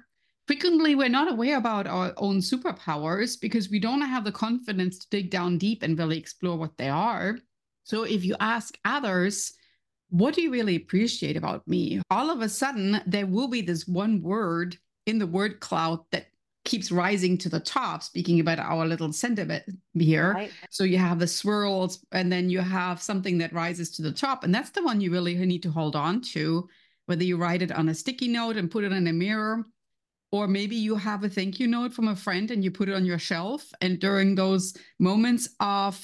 Frequently, 0.48 0.95
we're 0.95 1.10
not 1.10 1.31
aware 1.31 1.57
about 1.57 1.88
our 1.88 2.13
own 2.17 2.38
superpowers 2.38 3.39
because 3.39 3.69
we 3.69 3.79
don't 3.79 4.01
have 4.01 4.25
the 4.25 4.31
confidence 4.31 5.00
to 5.00 5.10
dig 5.10 5.29
down 5.29 5.57
deep 5.57 5.83
and 5.83 5.98
really 5.98 6.17
explore 6.17 6.57
what 6.57 6.77
they 6.77 6.89
are. 6.89 7.38
So, 7.86 8.03
if 8.03 8.25
you 8.25 8.36
ask 8.39 8.77
others, 8.83 9.53
what 10.10 10.33
do 10.33 10.41
you 10.41 10.51
really 10.51 10.75
appreciate 10.75 11.38
about 11.38 11.67
me? 11.67 12.01
All 12.10 12.29
of 12.29 12.41
a 12.41 12.50
sudden, 12.50 13.01
there 13.05 13.25
will 13.25 13.48
be 13.48 13.62
this 13.62 13.88
one 13.88 14.22
word 14.22 14.77
in 15.05 15.17
the 15.17 15.27
word 15.27 15.60
cloud 15.60 16.00
that 16.12 16.27
keeps 16.65 16.91
rising 16.91 17.38
to 17.38 17.50
the 17.50 17.60
top 17.60 18.01
speaking 18.03 18.39
about 18.39 18.60
our 18.60 18.86
little 18.86 19.12
sentiment 19.12 19.63
here 19.93 20.34
right. 20.34 20.51
so 20.70 20.84
you 20.84 20.98
have 20.98 21.20
the 21.20 21.27
swirls 21.27 22.05
and 22.12 22.32
then 22.32 22.50
you 22.50 22.60
have 22.60 23.01
something 23.01 23.38
that 23.38 23.53
rises 23.53 23.91
to 23.91 24.01
the 24.01 24.12
top 24.12 24.43
and 24.43 24.55
that's 24.55 24.70
the 24.70 24.84
one 24.84 25.01
you 25.01 25.12
really 25.12 25.36
need 25.36 25.63
to 25.63 25.72
hold 25.72 25.96
on 25.96 26.22
to 26.22 26.67
whether 27.05 27.24
you 27.24 27.38
write 27.38 27.62
it 27.62 27.72
on 27.72 27.89
a 27.89 27.93
sticky 27.93 28.29
note 28.29 28.55
and 28.55 28.72
put 28.72 28.84
it 28.84 28.91
in 28.91 29.08
a 29.08 29.13
mirror 29.13 29.65
or 30.32 30.48
maybe 30.48 30.75
you 30.75 30.96
have 30.96 31.24
a 31.24 31.29
thank 31.29 31.60
you 31.60 31.67
note 31.67 31.93
from 31.93 32.08
a 32.08 32.15
friend 32.15 32.50
and 32.50 32.63
you 32.63 32.72
put 32.72 32.89
it 32.89 32.96
on 32.96 33.05
your 33.05 33.20
shelf 33.20 33.70
and 33.82 34.00
during 34.00 34.34
those 34.34 34.74
moments 35.00 35.50
of 35.60 35.96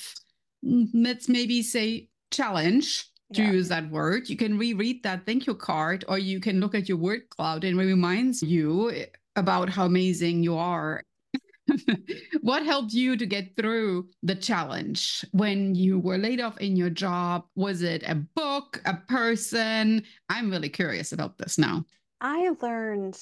mm, 0.65 0.87
let's 0.93 1.29
maybe 1.29 1.61
say 1.61 2.09
challenge 2.31 3.05
to 3.33 3.43
yeah. 3.43 3.51
use 3.51 3.69
that 3.69 3.89
word 3.89 4.27
you 4.27 4.35
can 4.35 4.57
reread 4.57 5.01
that 5.03 5.25
thank 5.25 5.47
you 5.47 5.55
card 5.55 6.03
or 6.07 6.17
you 6.17 6.39
can 6.39 6.59
look 6.59 6.75
at 6.75 6.89
your 6.89 6.97
word 6.97 7.21
cloud 7.29 7.63
and 7.63 7.79
it 7.79 7.85
reminds 7.85 8.43
you 8.43 8.91
about 9.39 9.69
how 9.69 9.85
amazing 9.85 10.43
you 10.43 10.57
are. 10.57 11.03
what 12.41 12.65
helped 12.65 12.93
you 12.93 13.15
to 13.15 13.25
get 13.25 13.55
through 13.55 14.07
the 14.23 14.35
challenge 14.35 15.23
when 15.31 15.75
you 15.75 15.99
were 15.99 16.17
laid 16.17 16.41
off 16.41 16.57
in 16.59 16.75
your 16.75 16.89
job? 16.89 17.45
Was 17.55 17.81
it 17.81 18.03
a 18.03 18.15
book, 18.15 18.81
a 18.85 18.95
person? 19.07 20.03
I'm 20.29 20.49
really 20.49 20.69
curious 20.69 21.11
about 21.11 21.37
this 21.37 21.57
now. 21.57 21.85
I 22.21 22.49
learned 22.61 23.17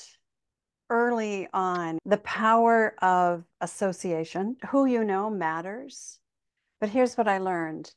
early 0.90 1.48
on 1.54 2.00
the 2.06 2.18
power 2.18 2.96
of 3.04 3.44
association. 3.62 4.58
Who 4.70 4.86
you 4.86 5.04
know 5.04 5.30
matters. 5.30 6.20
But 6.80 6.90
here's 6.90 7.18
what 7.18 7.28
I 7.28 7.40
learned 7.40 7.92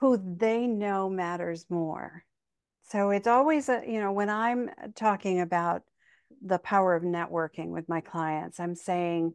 who 0.00 0.16
they 0.16 0.66
know 0.66 1.08
matters 1.10 1.66
more. 1.68 2.24
So 2.90 3.10
it's 3.10 3.26
always 3.26 3.68
a, 3.68 3.82
you 3.86 4.00
know, 4.00 4.12
when 4.12 4.30
I'm 4.30 4.70
talking 4.94 5.40
about 5.40 5.82
the 6.44 6.58
power 6.58 6.94
of 6.94 7.02
networking 7.02 7.68
with 7.68 7.88
my 7.88 8.00
clients, 8.00 8.58
I'm 8.58 8.74
saying 8.74 9.34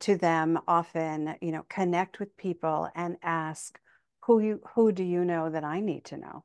to 0.00 0.16
them 0.16 0.58
often, 0.66 1.36
you 1.40 1.52
know, 1.52 1.64
connect 1.68 2.18
with 2.18 2.36
people 2.36 2.88
and 2.94 3.16
ask 3.22 3.78
who 4.20 4.40
you 4.40 4.60
who 4.74 4.92
do 4.92 5.04
you 5.04 5.24
know 5.24 5.50
that 5.50 5.64
I 5.64 5.80
need 5.80 6.04
to 6.06 6.16
know? 6.16 6.44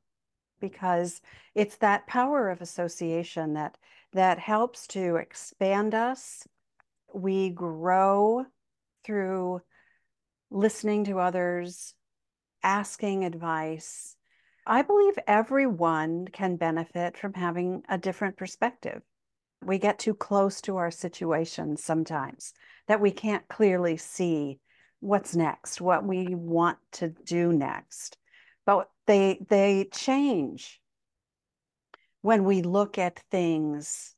Because 0.60 1.22
it's 1.56 1.78
that 1.78 2.08
power 2.08 2.50
of 2.50 2.62
association 2.62 3.54
that 3.54 3.78
that 4.14 4.40
helps 4.40 4.88
to 4.88 5.16
expand 5.16 5.96
us. 5.96 6.48
We 7.14 7.50
grow 7.50 8.46
through 9.04 9.62
listening 10.50 11.06
to 11.06 11.20
others, 11.20 11.96
asking 12.62 13.26
advice. 13.26 14.16
I 14.66 14.84
believe 14.84 15.18
everyone 15.26 16.28
can 16.28 16.58
benefit 16.58 17.18
from 17.18 17.34
having 17.34 17.84
a 17.90 17.98
different 17.98 18.38
perspective. 18.38 19.02
We 19.64 19.78
get 19.78 20.00
too 20.00 20.16
close 20.16 20.62
to 20.62 20.78
our 20.78 20.92
situations 20.92 21.84
sometimes 21.84 22.54
that 22.88 23.02
we 23.02 23.12
can't 23.12 23.48
clearly 23.48 23.98
see 23.98 24.60
what's 25.00 25.36
next, 25.36 25.82
what 25.82 26.06
we 26.06 26.34
want 26.36 26.78
to 26.94 27.10
do 27.10 27.52
next. 27.54 28.18
But 28.66 28.90
they 29.08 29.46
they 29.50 29.90
change 29.92 30.80
when 32.22 32.44
we 32.44 32.62
look 32.62 32.98
at 32.98 33.20
things 33.32 34.16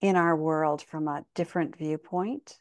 in 0.00 0.16
our 0.16 0.36
world 0.36 0.82
from 0.82 1.08
a 1.08 1.24
different 1.34 1.76
viewpoint. 1.76 2.58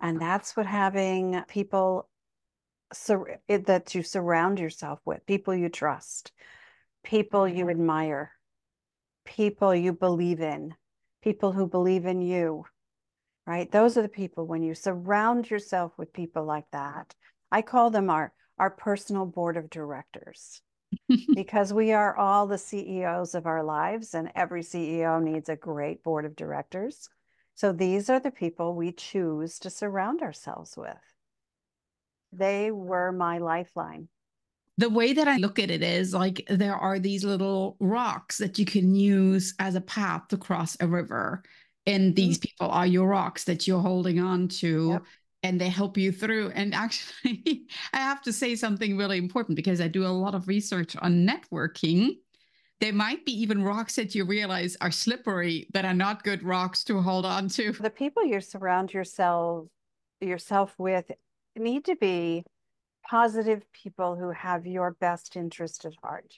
And 0.00 0.20
that's 0.20 0.56
what 0.56 0.66
having 0.66 1.42
people 1.48 2.08
sur- 2.92 3.40
eh, 3.48 3.58
that 3.66 3.94
you 3.94 4.02
surround 4.02 4.58
yourself 4.58 5.00
with, 5.04 5.24
people 5.26 5.54
you 5.54 5.68
trust, 5.68 6.32
people 7.04 7.46
you 7.46 7.66
mm-hmm. 7.66 7.70
admire, 7.70 8.32
people 9.24 9.74
you 9.74 9.92
believe 9.92 10.40
in, 10.40 10.74
people 11.24 11.52
who 11.52 11.66
believe 11.66 12.04
in 12.04 12.20
you, 12.20 12.66
right? 13.46 13.72
Those 13.72 13.96
are 13.96 14.02
the 14.02 14.08
people 14.10 14.46
when 14.46 14.62
you 14.62 14.74
surround 14.74 15.48
yourself 15.48 15.92
with 15.96 16.12
people 16.12 16.44
like 16.44 16.70
that. 16.72 17.14
I 17.50 17.62
call 17.62 17.88
them 17.88 18.10
our, 18.10 18.34
our 18.58 18.68
personal 18.68 19.24
board 19.24 19.56
of 19.56 19.70
directors 19.70 20.60
because 21.34 21.72
we 21.72 21.92
are 21.92 22.14
all 22.14 22.46
the 22.46 22.58
CEOs 22.58 23.34
of 23.34 23.46
our 23.46 23.64
lives, 23.64 24.12
and 24.12 24.30
every 24.34 24.60
CEO 24.60 25.22
needs 25.22 25.48
a 25.48 25.56
great 25.56 26.04
board 26.04 26.26
of 26.26 26.36
directors. 26.36 27.08
So 27.54 27.72
these 27.72 28.10
are 28.10 28.20
the 28.20 28.30
people 28.30 28.74
we 28.74 28.92
choose 28.92 29.58
to 29.60 29.70
surround 29.70 30.20
ourselves 30.20 30.76
with. 30.76 30.98
They 32.32 32.70
were 32.70 33.12
my 33.12 33.38
lifeline. 33.38 34.08
The 34.76 34.90
way 34.90 35.12
that 35.12 35.28
I 35.28 35.36
look 35.36 35.58
at 35.58 35.70
it 35.70 35.82
is 35.82 36.12
like 36.12 36.44
there 36.48 36.74
are 36.74 36.98
these 36.98 37.24
little 37.24 37.76
rocks 37.78 38.38
that 38.38 38.58
you 38.58 38.64
can 38.64 38.94
use 38.94 39.54
as 39.58 39.76
a 39.76 39.80
path 39.80 40.28
to 40.28 40.36
cross 40.36 40.76
a 40.80 40.86
river. 40.86 41.42
And 41.86 42.16
these 42.16 42.38
mm-hmm. 42.38 42.42
people 42.42 42.70
are 42.70 42.86
your 42.86 43.08
rocks 43.08 43.44
that 43.44 43.68
you're 43.68 43.80
holding 43.80 44.20
on 44.20 44.48
to. 44.48 44.88
Yep 44.90 45.02
and 45.44 45.60
they 45.60 45.68
help 45.68 45.98
you 45.98 46.10
through. 46.10 46.50
And 46.54 46.74
actually, 46.74 47.66
I 47.92 47.98
have 47.98 48.22
to 48.22 48.32
say 48.32 48.56
something 48.56 48.96
really 48.96 49.18
important 49.18 49.56
because 49.56 49.80
I 49.80 49.88
do 49.88 50.06
a 50.06 50.08
lot 50.08 50.34
of 50.34 50.48
research 50.48 50.96
on 50.96 51.26
networking. 51.28 52.16
There 52.80 52.94
might 52.94 53.24
be 53.26 53.32
even 53.42 53.62
rocks 53.62 53.96
that 53.96 54.14
you 54.14 54.24
realize 54.24 54.76
are 54.80 54.90
slippery 54.90 55.68
that 55.74 55.84
are 55.84 55.94
not 55.94 56.24
good 56.24 56.42
rocks 56.42 56.82
to 56.84 57.00
hold 57.00 57.26
on 57.26 57.48
to. 57.50 57.72
The 57.72 57.90
people 57.90 58.24
you 58.24 58.40
surround 58.40 58.92
yourself 58.92 59.66
yourself 60.20 60.74
with 60.78 61.10
need 61.56 61.84
to 61.84 61.96
be 61.96 62.44
positive 63.08 63.62
people 63.72 64.16
who 64.16 64.30
have 64.30 64.66
your 64.66 64.92
best 64.92 65.36
interest 65.36 65.84
at 65.84 65.94
heart, 66.02 66.34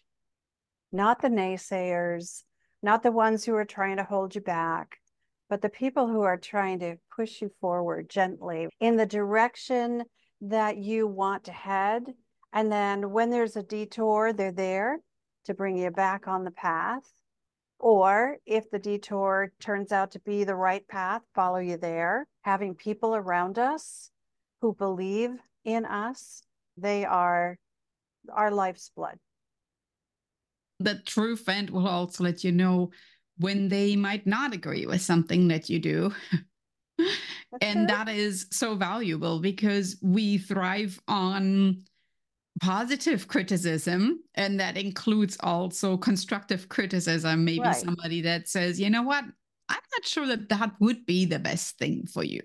not 0.92 1.20
the 1.20 1.28
naysayers, 1.28 2.42
not 2.82 3.02
the 3.02 3.12
ones 3.12 3.44
who 3.44 3.54
are 3.54 3.64
trying 3.64 3.96
to 3.96 4.04
hold 4.04 4.34
you 4.34 4.40
back, 4.40 4.98
but 5.48 5.62
the 5.62 5.68
people 5.68 6.08
who 6.08 6.22
are 6.22 6.36
trying 6.36 6.78
to 6.80 6.96
push 7.14 7.40
you 7.40 7.50
forward 7.60 8.08
gently 8.08 8.68
in 8.80 8.96
the 8.96 9.06
direction 9.06 10.04
that 10.40 10.76
you 10.76 11.06
want 11.06 11.44
to 11.44 11.52
head. 11.52 12.02
And 12.52 12.70
then 12.70 13.10
when 13.10 13.30
there's 13.30 13.56
a 13.56 13.62
detour, 13.62 14.32
they're 14.32 14.52
there 14.52 14.98
to 15.44 15.54
bring 15.54 15.76
you 15.76 15.90
back 15.90 16.28
on 16.28 16.44
the 16.44 16.50
path. 16.50 17.04
Or 17.78 18.38
if 18.46 18.70
the 18.70 18.78
detour 18.78 19.52
turns 19.60 19.92
out 19.92 20.12
to 20.12 20.20
be 20.20 20.44
the 20.44 20.54
right 20.54 20.86
path, 20.88 21.22
follow 21.34 21.58
you 21.58 21.76
there. 21.76 22.26
Having 22.42 22.76
people 22.76 23.14
around 23.14 23.58
us 23.58 24.10
who 24.60 24.74
believe 24.74 25.30
in 25.64 25.84
us, 25.84 26.42
they 26.76 27.04
are 27.04 27.56
our 28.32 28.50
life's 28.50 28.90
blood. 28.94 29.18
The 30.80 31.00
true 31.06 31.36
friend 31.36 31.70
will 31.70 31.88
also 31.88 32.24
let 32.24 32.44
you 32.44 32.52
know 32.52 32.90
when 33.38 33.68
they 33.68 33.96
might 33.96 34.26
not 34.26 34.52
agree 34.52 34.86
with 34.86 35.00
something 35.00 35.48
that 35.48 35.70
you 35.70 35.78
do. 35.78 36.12
and 37.60 37.88
that 37.88 38.08
is 38.08 38.46
so 38.50 38.74
valuable 38.74 39.40
because 39.40 39.96
we 40.02 40.38
thrive 40.38 41.00
on 41.08 41.82
positive 42.60 43.28
criticism 43.28 44.22
and 44.34 44.58
that 44.58 44.76
includes 44.76 45.36
also 45.40 45.96
constructive 45.96 46.68
criticism 46.70 47.44
maybe 47.44 47.60
right. 47.60 47.76
somebody 47.76 48.22
that 48.22 48.48
says 48.48 48.80
you 48.80 48.88
know 48.88 49.02
what 49.02 49.24
i'm 49.68 49.80
not 49.92 50.06
sure 50.06 50.26
that 50.26 50.48
that 50.48 50.72
would 50.80 51.04
be 51.04 51.26
the 51.26 51.38
best 51.38 51.76
thing 51.76 52.06
for 52.06 52.24
you 52.24 52.40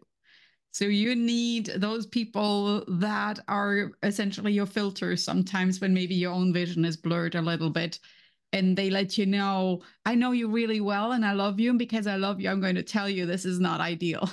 so 0.72 0.86
you 0.86 1.16
need 1.16 1.68
those 1.78 2.08
people 2.08 2.84
that 2.88 3.40
are 3.48 3.92
essentially 4.04 4.54
your 4.54 4.66
filters 4.66 5.24
sometimes 5.24 5.82
when 5.82 5.94
maybe 5.94 6.16
your 6.16 6.32
own 6.32 6.54
vision 6.54 6.86
is 6.86 6.98
blurred 6.98 7.36
a 7.36 7.42
little 7.42 7.70
bit 7.70 8.00
and 8.54 8.78
they 8.78 8.90
let 8.90 9.18
you 9.18 9.26
know, 9.26 9.82
I 10.06 10.16
know 10.16 10.32
you 10.32 10.50
really 10.50 10.82
well 10.82 11.14
and 11.14 11.26
I 11.26 11.34
love 11.34 11.60
you. 11.60 11.70
And 11.70 11.80
because 11.80 12.08
I 12.08 12.18
love 12.18 12.42
you, 12.42 12.50
I'm 12.50 12.62
going 12.62 12.76
to 12.76 12.84
tell 12.84 13.10
you 13.10 13.26
this 13.26 13.46
is 13.46 13.60
not 13.60 13.80
ideal. 13.80 14.30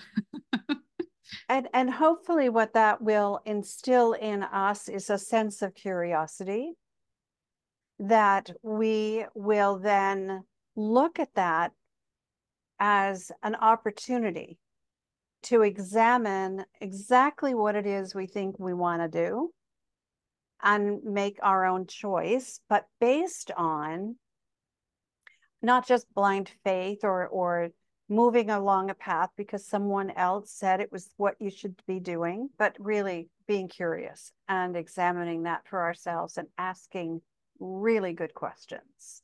and 1.49 1.69
and 1.73 1.91
hopefully 1.91 2.49
what 2.49 2.75
that 2.75 3.01
will 3.01 3.41
instill 3.45 4.13
in 4.13 4.43
us 4.43 4.89
is 4.89 5.11
a 5.11 5.19
sense 5.19 5.63
of 5.63 5.75
curiosity 5.75 6.73
that 8.01 8.51
we 8.63 9.25
will 9.35 9.79
then 9.79 10.45
look 10.77 11.19
at 11.19 11.35
that 11.35 11.73
as 12.79 13.33
an 13.43 13.57
opportunity 13.57 14.59
to 15.45 15.63
examine 15.63 16.65
exactly 16.81 17.55
what 17.55 17.77
it 17.77 17.87
is 17.87 18.15
we 18.15 18.27
think 18.27 18.59
we 18.59 18.75
want 18.75 19.03
to 19.03 19.09
do 19.09 19.51
and 20.63 21.03
make 21.05 21.39
our 21.43 21.65
own 21.65 21.87
choice, 21.87 22.61
but 22.69 22.87
based 23.01 23.51
on 23.57 24.17
not 25.63 25.87
just 25.87 26.13
blind 26.15 26.51
faith 26.65 27.01
or 27.03 27.27
or 27.29 27.71
moving 28.09 28.49
along 28.49 28.89
a 28.89 28.95
path 28.95 29.29
because 29.37 29.67
someone 29.67 30.11
else 30.11 30.51
said 30.51 30.81
it 30.81 30.91
was 30.91 31.11
what 31.19 31.35
you 31.39 31.51
should 31.51 31.81
be 31.87 32.01
doing, 32.01 32.49
but 32.59 32.75
really 32.79 33.29
being 33.47 33.69
curious 33.69 34.33
and 34.49 34.77
examining 34.77 35.43
that 35.43 35.67
for 35.69 35.83
ourselves 35.83 36.39
and 36.39 36.49
asking 36.57 37.21
really 37.61 38.15
good 38.15 38.33
questions 38.33 39.23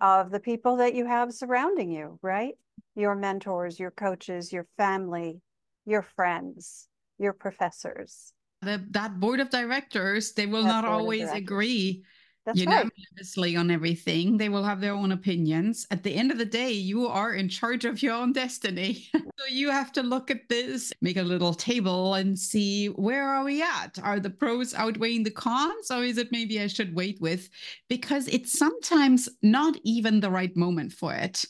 of 0.00 0.30
the 0.30 0.40
people 0.40 0.76
that 0.76 0.94
you 0.94 1.06
have 1.06 1.32
surrounding 1.32 1.90
you, 1.90 2.18
right? 2.22 2.54
Your 2.94 3.14
mentors, 3.14 3.78
your 3.78 3.90
coaches, 3.90 4.52
your 4.52 4.66
family, 4.76 5.40
your 5.86 6.02
friends, 6.16 6.88
your 7.18 7.32
professors 7.32 8.32
the, 8.64 8.84
that 8.90 9.20
board 9.20 9.40
of 9.40 9.50
directors, 9.50 10.32
they 10.32 10.46
will 10.46 10.62
that 10.62 10.68
not 10.68 10.84
always 10.84 11.30
agree 11.30 12.04
That's 12.46 12.58
unanimously 12.58 13.54
right. 13.54 13.60
on 13.60 13.70
everything. 13.70 14.36
They 14.36 14.48
will 14.48 14.64
have 14.64 14.80
their 14.80 14.92
own 14.92 15.12
opinions. 15.12 15.86
At 15.90 16.02
the 16.02 16.14
end 16.14 16.30
of 16.30 16.38
the 16.38 16.44
day, 16.44 16.72
you 16.72 17.06
are 17.06 17.34
in 17.34 17.48
charge 17.48 17.84
of 17.84 18.02
your 18.02 18.14
own 18.14 18.32
destiny. 18.32 19.08
so 19.14 19.46
you 19.48 19.70
have 19.70 19.92
to 19.92 20.02
look 20.02 20.30
at 20.30 20.48
this, 20.48 20.92
make 21.00 21.16
a 21.16 21.22
little 21.22 21.54
table 21.54 22.14
and 22.14 22.38
see 22.38 22.88
where 22.88 23.26
are 23.26 23.44
we 23.44 23.62
at? 23.62 23.98
Are 24.02 24.20
the 24.20 24.30
pros 24.30 24.74
outweighing 24.74 25.22
the 25.22 25.30
cons? 25.30 25.90
Or 25.90 26.02
is 26.02 26.18
it 26.18 26.32
maybe 26.32 26.60
I 26.60 26.66
should 26.66 26.94
wait 26.94 27.20
with? 27.20 27.48
Because 27.88 28.28
it's 28.28 28.58
sometimes 28.58 29.28
not 29.42 29.76
even 29.84 30.20
the 30.20 30.30
right 30.30 30.54
moment 30.56 30.92
for 30.92 31.14
it. 31.14 31.44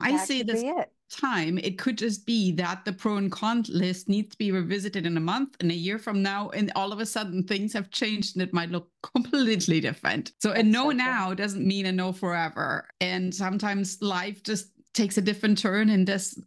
I 0.00 0.12
that 0.12 0.28
say 0.28 0.42
this 0.42 0.62
time, 1.08 1.58
it 1.58 1.78
could 1.78 1.98
just 1.98 2.26
be 2.26 2.52
that 2.52 2.84
the 2.84 2.92
pro 2.92 3.16
and 3.16 3.30
con 3.30 3.64
list 3.68 4.08
needs 4.08 4.30
to 4.32 4.38
be 4.38 4.52
revisited 4.52 5.06
in 5.06 5.16
a 5.16 5.20
month 5.20 5.56
and 5.60 5.70
a 5.70 5.74
year 5.74 5.98
from 5.98 6.22
now, 6.22 6.50
and 6.50 6.72
all 6.74 6.92
of 6.92 7.00
a 7.00 7.06
sudden 7.06 7.42
things 7.42 7.72
have 7.72 7.90
changed 7.90 8.36
and 8.36 8.42
it 8.42 8.52
might 8.52 8.70
look 8.70 8.90
completely 9.14 9.80
different. 9.80 10.32
So 10.40 10.52
a 10.52 10.62
no 10.62 10.90
now 10.90 11.34
doesn't 11.34 11.66
mean 11.66 11.86
a 11.86 11.92
no 11.92 12.12
forever. 12.12 12.88
And 13.00 13.34
sometimes 13.34 14.00
life 14.02 14.42
just 14.42 14.72
takes 14.94 15.18
a 15.18 15.22
different 15.22 15.58
turn 15.58 15.90
and 15.90 16.06
this 16.06 16.38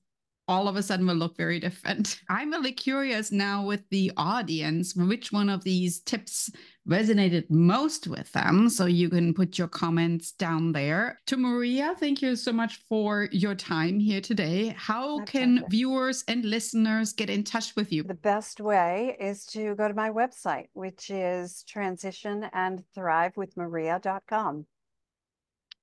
all 0.48 0.68
of 0.68 0.76
a 0.76 0.84
sudden 0.84 1.08
will 1.08 1.16
look 1.16 1.38
very 1.38 1.60
different. 1.60 2.20
I'm 2.30 2.52
really 2.52 2.74
curious 2.74 3.32
now 3.32 3.66
with 3.66 3.88
the 3.90 4.12
audience, 4.18 4.96
which 4.96 5.32
one 5.32 5.50
of 5.50 5.64
these 5.64 6.02
tips 6.02 6.50
resonated 6.88 7.50
most 7.50 8.08
with 8.08 8.32
them. 8.32 8.70
So 8.70 8.86
you 8.86 9.10
can 9.10 9.34
put 9.34 9.58
your 9.58 9.68
comments 9.68 10.32
down 10.32 10.72
there. 10.72 11.20
To 11.28 11.38
Maria, 11.38 11.96
thank 12.00 12.22
you 12.22 12.36
so 12.36 12.52
much 12.52 12.82
for 12.90 13.30
your 13.32 13.56
time 13.56 14.00
here 14.00 14.22
today. 14.22 14.76
How 14.78 15.18
my 15.18 15.26
can 15.26 15.58
pleasure. 15.58 15.68
viewers 15.70 16.24
and 16.28 16.46
listeners 16.46 17.14
get 17.14 17.30
in 17.30 17.44
touch 17.44 17.76
with 17.76 17.92
you? 17.92 18.04
The 18.04 18.14
best 18.14 18.60
way 18.60 19.16
is 19.20 19.46
to 19.48 19.76
go 19.76 19.88
to 19.88 19.94
my 19.94 20.10
website, 20.10 20.68
which 20.74 21.10
is 21.10 21.64
transition 21.68 22.46
and 22.54 22.84
thrive 22.96 23.38
with 23.38 23.56
maria.com. 23.56 24.66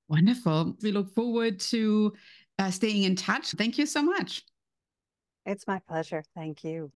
Wonderful. 0.08 0.76
We 0.82 0.90
look 0.90 1.14
forward 1.14 1.60
to 1.60 2.14
uh, 2.58 2.70
staying 2.70 3.04
in 3.04 3.14
touch. 3.14 3.52
Thank 3.52 3.78
you 3.78 3.86
so 3.86 4.02
much. 4.02 4.42
It's 5.46 5.66
my 5.66 5.80
pleasure. 5.86 6.24
Thank 6.34 6.64
you. 6.64 6.86